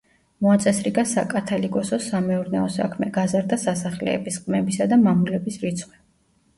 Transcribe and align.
მოაწესრიგა 0.43 1.03
საკათალიკოსოს 1.11 2.09
სამეურნეო 2.15 2.73
საქმე, 2.79 3.13
გაზარდა 3.21 3.63
სასახლეების, 3.69 4.43
ყმებისა 4.49 4.93
და 4.95 5.03
მამულების 5.09 5.65
რიცხვი. 5.67 6.07